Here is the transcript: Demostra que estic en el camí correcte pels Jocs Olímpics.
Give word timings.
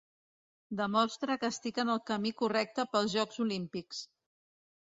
Demostra 0.79 1.35
que 1.43 1.51
estic 1.55 1.77
en 1.85 1.93
el 1.97 2.01
camí 2.07 2.31
correcte 2.41 2.89
pels 2.95 3.15
Jocs 3.19 3.41
Olímpics. 3.47 4.05